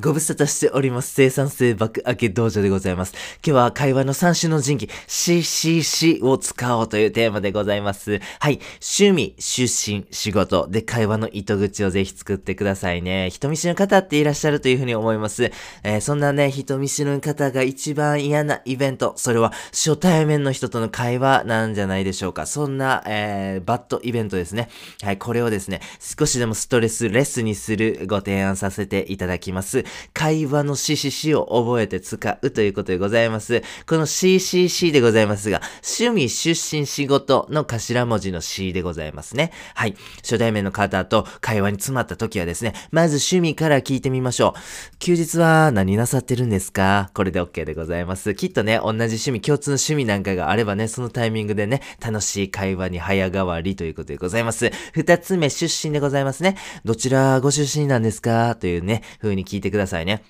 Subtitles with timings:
[0.00, 1.12] ご無沙汰しております。
[1.12, 3.12] 生産性爆上げ道場でございます。
[3.46, 8.18] 今日は会話の三種の神器 CCC を使おうというテーマでございます。
[8.40, 8.58] はい。
[8.80, 13.28] 趣味、出身、仕事で会話の糸口をぜひ作ってくださいね。
[13.28, 15.52] 人見知りの方っていらっしゃるというふうに思います。
[15.82, 22.46] えーそんなね、人見知りの方が一番嫌なイベント、それは初対面の人との会話なんじゃないでしょうか。
[22.46, 24.70] そんな、えーバッドイベントですね。
[25.02, 25.18] はい。
[25.18, 29.81] これをですね、少しでもストレスレスにするご提案させていただきます。
[30.14, 33.62] 会話の CCC を覚えて使うということでございます。
[33.86, 35.60] この CCC でございますが、
[35.98, 39.52] 趣味、出身、仕事の頭文字の C でございますね。
[39.74, 39.96] はい。
[40.18, 44.96] 初対面の方と会話に詰まった時はですね、まず趣味から聞いてみましょう。
[44.98, 47.10] 休日は何なさってるんですか？
[47.14, 48.34] これで OK でございます。
[48.34, 54.70] きっとね、同じ趣味、共通の趣味なんかがあればね、そのタイミングでね、楽しい会話に早変わりということでございます。
[54.92, 56.56] 二つ目、出身でございますね。
[56.84, 58.54] どちらご出身なんですか？
[58.56, 60.22] というね、風に聞いてくださいね。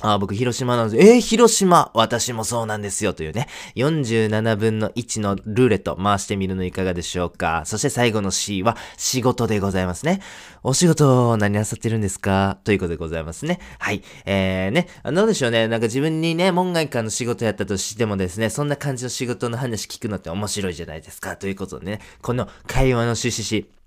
[0.00, 1.04] あー僕、広島なんです。
[1.04, 3.14] えー、広島私もそうなんですよ。
[3.14, 3.48] というね。
[3.74, 7.62] 47分の1のルーレット回してみるのいかがでしょうか。
[7.64, 10.20] そして最後の C は仕事でございますね。
[10.62, 12.58] お仕事何なさってるんですか？
[12.62, 13.58] ということでございますね。
[13.80, 14.04] はい。
[14.24, 14.86] えー、ね。
[15.02, 15.66] どうでしょうね。
[15.66, 21.36] なんか自分にね、門外漢の仕事やったとしてもですね、そんな感じの仕事の話聞くのって面白いじゃないですか。
[21.36, 23.77] ということでね、この会話の CCC。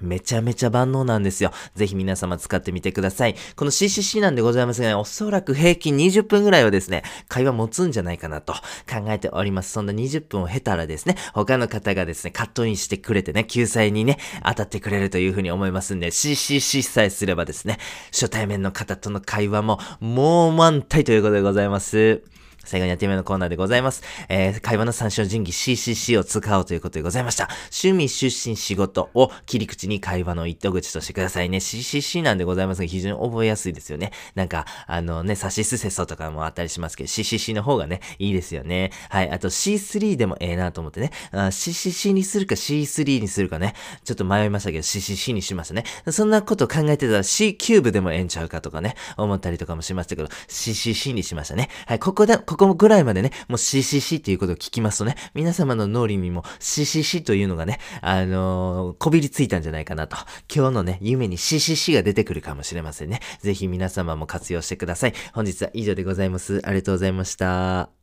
[0.00, 1.52] めちゃめちゃ万能なんですよ。
[1.74, 3.34] ぜひ皆様使ってみてください。
[3.54, 9.72] この CCC なんでございますがね、おそらく平均20分ぐらいはですね、会話持つんじゃないかなと考えております。
[9.72, 17.78] そんな20分を経たらですね、他の方がですね、カットインしてくれてね、救済にね、当たってくれるというふうに思いますんで、CCC さえすればですね、
[18.12, 22.22] 初対面の方との会話も、もう満体ということでございます。
[22.66, 24.02] 最後にやってみようのコーナーでございます。
[24.28, 27.48] えー、会話の参照人技 CCC を使おうということでございました。
[27.72, 31.58] 趣味、出身、仕事を切り口に会話の糸口としてくださいね。
[31.58, 34.12] CCC なんでございますが非常に覚えやすいですよね。
[34.34, 38.90] なんか、あのね、サシスセソとかもあったりしますけど、CCC の方がね、いいですよね。
[39.08, 39.30] はい。
[39.30, 41.10] あと C3 でもええなと思ってね。
[41.32, 43.74] あ CCC にするか C3 にするかね。
[44.04, 45.84] ちょっと迷いましたけど、CCC にしましたね。
[46.10, 51.68] そんなこと考えてたら C キューブでもええんちゃうかとかね、思ったりとかもしましたけど、CCC にしましたね。
[51.86, 51.98] はい。
[51.98, 60.16] ここで、こここぐらいまでね、もう CCC っていうことを聞きますとね、皆様の脳裏にも CCC というのがね、あのーこびりついたんじゃないかなと。
[60.52, 63.20] 今日のね、夢に CCC が出てくるかもしれませんね。
[63.40, 65.14] ぜひ皆様も活用してください。
[65.32, 66.60] 本日は以上でございます。
[66.64, 67.95] ありがとうございました。